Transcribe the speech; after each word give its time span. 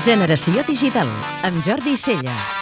Generació 0.00 0.62
Digital, 0.64 1.10
amb 1.44 1.60
Jordi 1.60 1.92
Celles. 1.92 2.52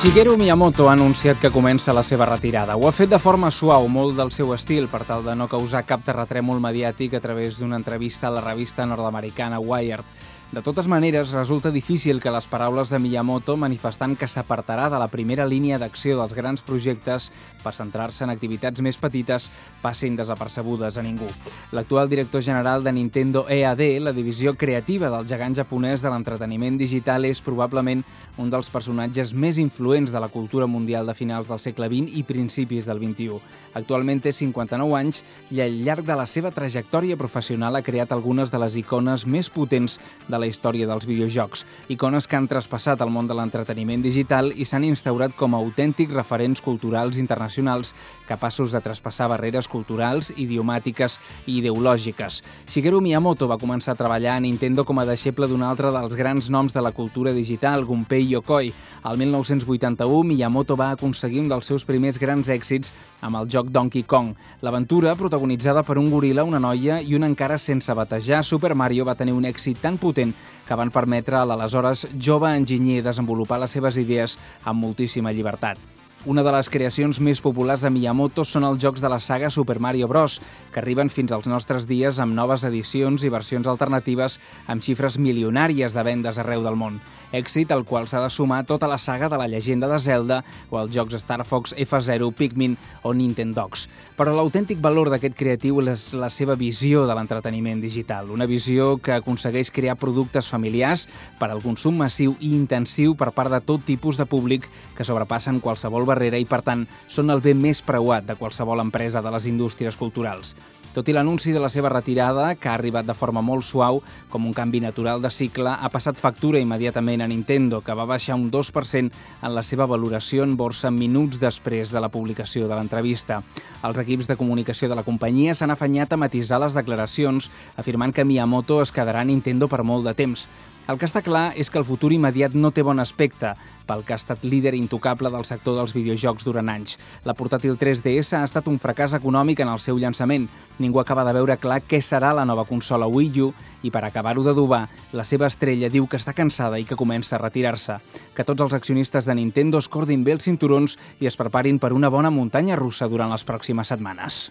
Shigeru 0.00 0.32
Miyamoto 0.34 0.88
ha 0.88 0.96
anunciat 0.96 1.38
que 1.38 1.50
comença 1.54 1.94
la 1.94 2.02
seva 2.02 2.26
retirada. 2.26 2.74
Ho 2.74 2.88
ha 2.88 2.92
fet 2.92 3.12
de 3.12 3.20
forma 3.22 3.52
suau, 3.54 3.86
molt 3.86 4.16
del 4.18 4.32
seu 4.34 4.50
estil, 4.56 4.88
per 4.90 5.04
tal 5.06 5.22
de 5.22 5.36
no 5.38 5.46
causar 5.46 5.84
cap 5.86 6.02
terratrèmol 6.02 6.58
mediàtic 6.58 7.14
a 7.14 7.20
través 7.22 7.60
d'una 7.60 7.78
entrevista 7.78 8.26
a 8.26 8.32
la 8.34 8.42
revista 8.42 8.86
nord-americana 8.86 9.60
Wired. 9.62 10.02
De 10.50 10.62
totes 10.62 10.86
maneres, 10.88 11.32
resulta 11.32 11.68
difícil 11.70 12.22
que 12.24 12.30
les 12.32 12.46
paraules 12.48 12.88
de 12.88 12.96
Miyamoto, 12.98 13.58
manifestant 13.60 14.14
que 14.16 14.24
s'apartarà 14.24 14.86
de 14.88 14.96
la 14.96 15.10
primera 15.12 15.44
línia 15.44 15.76
d'acció 15.76 16.14
dels 16.16 16.32
grans 16.32 16.62
projectes 16.64 17.26
per 17.60 17.74
centrar-se 17.76 18.24
en 18.24 18.32
activitats 18.32 18.80
més 18.80 18.96
petites, 18.96 19.50
passin 19.82 20.16
desapercebudes 20.16 20.96
a 20.96 21.04
ningú. 21.04 21.28
L'actual 21.76 22.08
director 22.08 22.40
general 22.40 22.80
de 22.80 22.94
Nintendo 22.96 23.42
EAD, 23.44 23.82
la 24.00 24.14
divisió 24.16 24.54
creativa 24.56 25.10
del 25.12 25.28
gegant 25.28 25.58
japonès 25.58 26.00
de 26.00 26.08
l'entreteniment 26.08 26.80
digital, 26.80 27.28
és 27.28 27.44
probablement 27.44 28.00
un 28.38 28.48
dels 28.48 28.72
personatges 28.72 29.34
més 29.36 29.60
influents 29.60 30.16
de 30.16 30.24
la 30.24 30.32
cultura 30.32 30.64
mundial 30.64 31.04
de 31.04 31.18
finals 31.18 31.52
del 31.52 31.60
segle 31.60 31.90
XX 31.92 32.16
i 32.16 32.24
principis 32.24 32.88
del 32.88 33.04
XXI. 33.04 33.36
Actualment 33.76 34.24
té 34.24 34.32
59 34.32 34.96
anys 34.96 35.20
i 35.52 35.60
al 35.60 35.76
llarg 35.84 36.08
de 36.08 36.16
la 36.16 36.24
seva 36.24 36.54
trajectòria 36.56 37.20
professional 37.20 37.76
ha 37.76 37.84
creat 37.84 38.16
algunes 38.16 38.48
de 38.48 38.64
les 38.64 38.80
icones 38.80 39.28
més 39.28 39.52
potents 39.52 40.00
de 40.24 40.37
la 40.38 40.48
història 40.48 40.86
dels 40.88 41.06
videojocs, 41.08 41.64
icones 41.92 42.26
que 42.26 42.36
han 42.38 42.48
traspassat 42.48 43.02
el 43.04 43.12
món 43.12 43.28
de 43.28 43.36
l'entreteniment 43.36 44.02
digital 44.02 44.52
i 44.54 44.64
s'han 44.64 44.86
instaurat 44.88 45.34
com 45.36 45.54
a 45.54 45.60
autèntics 45.60 46.14
referents 46.14 46.62
culturals 46.64 47.18
internacionals 47.18 47.94
capaços 48.28 48.72
de 48.72 48.80
traspassar 48.80 49.28
barreres 49.28 49.68
culturals, 49.68 50.32
idiomàtiques 50.36 51.18
i 51.46 51.58
ideològiques. 51.58 52.42
Shigeru 52.68 53.00
Miyamoto 53.04 53.48
va 53.50 53.58
començar 53.60 53.94
a 53.94 53.98
treballar 53.98 54.36
a 54.36 54.44
Nintendo 54.44 54.84
com 54.84 54.98
a 54.98 55.06
deixeble 55.08 55.48
d'un 55.48 55.64
altre 55.66 55.92
dels 55.94 56.14
grans 56.16 56.50
noms 56.50 56.74
de 56.74 56.82
la 56.84 56.92
cultura 56.92 57.32
digital, 57.32 57.84
Gunpei 57.84 58.26
Yokoi. 58.32 58.72
Al 59.02 59.18
1981, 59.18 60.24
Miyamoto 60.24 60.76
va 60.76 60.90
aconseguir 60.92 61.40
un 61.42 61.48
dels 61.48 61.66
seus 61.66 61.84
primers 61.88 62.18
grans 62.18 62.48
èxits 62.48 62.92
amb 63.20 63.38
el 63.38 63.48
joc 63.50 63.70
Donkey 63.74 64.04
Kong. 64.04 64.34
L'aventura, 64.62 65.14
protagonitzada 65.18 65.82
per 65.82 65.98
un 65.98 66.10
goril·la, 66.12 66.44
una 66.46 66.60
noia 66.62 67.00
i 67.02 67.14
un 67.16 67.26
encara 67.26 67.58
sense 67.58 67.94
batejar, 67.94 68.44
Super 68.44 68.74
Mario 68.74 69.06
va 69.08 69.16
tenir 69.18 69.34
un 69.34 69.46
èxit 69.48 69.80
tan 69.82 69.98
potent 69.98 70.27
coneixement 70.28 70.56
que 70.68 70.76
van 70.76 70.90
permetre 70.92 71.38
a 71.38 71.46
l'aleshores 71.48 72.06
jove 72.20 72.50
enginyer 72.52 73.00
desenvolupar 73.02 73.58
les 73.62 73.72
seves 73.72 73.96
idees 73.96 74.36
amb 74.64 74.84
moltíssima 74.84 75.32
llibertat. 75.32 75.97
Una 76.26 76.42
de 76.42 76.50
les 76.50 76.66
creacions 76.66 77.20
més 77.22 77.38
populars 77.38 77.84
de 77.84 77.92
Miyamoto 77.94 78.42
són 78.42 78.64
els 78.66 78.80
jocs 78.82 78.98
de 78.98 79.06
la 79.08 79.20
saga 79.22 79.52
Super 79.54 79.76
Mario 79.78 80.08
Bros., 80.10 80.40
que 80.74 80.80
arriben 80.80 81.12
fins 81.14 81.30
als 81.30 81.46
nostres 81.46 81.84
dies 81.86 82.18
amb 82.18 82.34
noves 82.34 82.64
edicions 82.66 83.22
i 83.22 83.30
versions 83.30 83.68
alternatives 83.70 84.40
amb 84.66 84.82
xifres 84.82 85.14
milionàries 85.22 85.94
de 85.94 86.02
vendes 86.02 86.40
arreu 86.42 86.64
del 86.66 86.74
món. 86.74 86.96
Èxit 87.30 87.70
al 87.70 87.84
qual 87.86 88.08
s'ha 88.10 88.22
de 88.24 88.32
sumar 88.34 88.64
tota 88.66 88.88
la 88.90 88.98
saga 88.98 89.28
de 89.30 89.38
la 89.38 89.46
llegenda 89.46 89.86
de 89.86 90.00
Zelda 90.02 90.40
o 90.70 90.80
els 90.80 90.90
jocs 90.90 91.20
Star 91.22 91.44
Fox 91.46 91.76
F0, 91.78 92.32
Pikmin 92.34 92.74
o 93.06 93.14
Nintendogs. 93.14 93.86
Però 94.18 94.34
l'autèntic 94.34 94.82
valor 94.82 95.12
d'aquest 95.12 95.38
creatiu 95.38 95.78
és 95.86 96.08
la 96.18 96.32
seva 96.34 96.58
visió 96.58 97.06
de 97.06 97.14
l'entreteniment 97.14 97.78
digital, 97.84 98.32
una 98.34 98.50
visió 98.50 98.96
que 98.98 99.14
aconsegueix 99.20 99.70
crear 99.70 99.94
productes 99.94 100.50
familiars 100.50 101.06
per 101.38 101.52
al 101.52 101.62
consum 101.62 102.02
massiu 102.02 102.34
i 102.40 102.56
intensiu 102.56 103.14
per 103.14 103.30
part 103.36 103.54
de 103.54 103.62
tot 103.62 103.86
tipus 103.86 104.18
de 104.18 104.26
públic 104.26 104.66
que 104.98 105.06
sobrepassen 105.06 105.62
qualsevol 105.62 106.07
barrera 106.08 106.40
i, 106.40 106.48
per 106.48 106.62
tant, 106.66 106.86
són 107.06 107.30
el 107.34 107.44
bé 107.44 107.54
més 107.54 107.84
preuat 107.84 108.26
de 108.28 108.38
qualsevol 108.40 108.80
empresa 108.82 109.22
de 109.24 109.32
les 109.34 109.46
indústries 109.50 109.98
culturals. 110.00 110.54
Tot 110.98 111.06
i 111.06 111.12
l'anunci 111.14 111.52
de 111.54 111.60
la 111.62 111.68
seva 111.70 111.92
retirada, 111.92 112.56
que 112.58 112.66
ha 112.66 112.72
arribat 112.74 113.06
de 113.06 113.14
forma 113.14 113.38
molt 113.38 113.62
suau, 113.62 114.00
com 114.32 114.48
un 114.48 114.54
canvi 114.56 114.80
natural 114.82 115.20
de 115.22 115.30
cicle, 115.30 115.70
ha 115.70 115.90
passat 115.94 116.18
factura 116.18 116.58
immediatament 116.58 117.22
a 117.22 117.28
Nintendo, 117.30 117.78
que 117.86 117.94
va 117.94 118.06
baixar 118.10 118.34
un 118.34 118.48
2% 118.50 119.12
en 119.46 119.54
la 119.54 119.62
seva 119.62 119.86
valoració 119.86 120.42
en 120.42 120.56
borsa 120.58 120.90
minuts 120.90 121.38
després 121.38 121.92
de 121.94 122.02
la 122.02 122.10
publicació 122.10 122.66
de 122.66 122.74
l'entrevista. 122.74 123.44
Els 123.86 124.00
equips 124.02 124.26
de 124.26 124.38
comunicació 124.40 124.88
de 124.90 124.98
la 124.98 125.04
companyia 125.06 125.54
s'han 125.54 125.70
afanyat 125.70 126.16
a 126.16 126.18
matisar 126.18 126.58
les 126.64 126.74
declaracions, 126.74 127.46
afirmant 127.76 128.10
que 128.10 128.26
Miyamoto 128.26 128.80
es 128.82 128.90
quedarà 128.90 129.22
a 129.22 129.30
Nintendo 129.30 129.70
per 129.70 129.84
molt 129.86 130.02
de 130.10 130.16
temps. 130.18 130.48
El 130.88 130.96
que 130.96 131.04
està 131.04 131.20
clar 131.20 131.50
és 131.60 131.68
que 131.68 131.76
el 131.76 131.84
futur 131.84 132.08
immediat 132.16 132.54
no 132.56 132.70
té 132.72 132.80
bon 132.80 132.96
aspecte 133.02 133.50
pel 133.84 134.00
que 134.08 134.14
ha 134.14 134.16
estat 134.16 134.44
líder 134.48 134.72
intocable 134.72 135.28
del 135.28 135.44
sector 135.44 135.74
dels 135.76 135.92
videojocs 135.92 136.46
durant 136.48 136.70
anys. 136.72 136.96
La 137.28 137.34
portàtil 137.36 137.76
3DS 137.76 138.32
ha 138.38 138.40
estat 138.46 138.70
un 138.72 138.78
fracàs 138.80 139.12
econòmic 139.18 139.60
en 139.60 139.68
el 139.68 139.82
seu 139.84 140.00
llançament. 140.00 140.46
Ningú 140.88 141.02
acaba 141.02 141.20
de 141.26 141.34
veure 141.36 141.58
clar 141.60 141.82
què 141.84 141.98
serà 142.00 142.30
la 142.32 142.46
nova 142.48 142.64
consola 142.64 143.04
Wii 143.12 143.42
U 143.44 143.50
i 143.84 143.90
per 143.92 144.00
acabar-ho 144.06 144.40
d'adobar, 144.46 144.86
la 145.12 145.24
seva 145.28 145.50
estrella 145.52 145.90
diu 145.92 146.06
que 146.08 146.16
està 146.16 146.32
cansada 146.32 146.80
i 146.80 146.86
que 146.88 146.96
comença 146.96 147.36
a 147.36 147.42
retirar-se. 147.42 147.98
Que 148.32 148.46
tots 148.48 148.64
els 148.64 148.72
accionistes 148.72 149.28
de 149.28 149.36
Nintendo 149.36 149.82
es 149.84 149.90
cordin 149.92 150.24
bé 150.24 150.32
els 150.38 150.48
cinturons 150.48 150.96
i 151.20 151.28
es 151.28 151.36
preparin 151.36 151.76
per 151.76 151.92
una 151.92 152.08
bona 152.08 152.32
muntanya 152.32 152.80
russa 152.80 153.04
durant 153.04 153.28
les 153.28 153.44
pròximes 153.44 153.92
setmanes. 153.92 154.48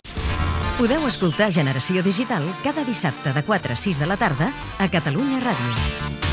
Podeu 0.78 1.10
escoltar 1.10 1.50
Generació 1.50 2.06
Digital 2.06 2.46
cada 2.62 2.86
dissabte 2.86 3.34
de 3.34 3.42
4 3.42 3.74
a 3.74 3.82
6 3.88 4.06
de 4.06 4.14
la 4.14 4.22
tarda 4.22 4.54
a 4.78 4.92
Catalunya 4.94 5.42
Ràdio. 5.42 6.27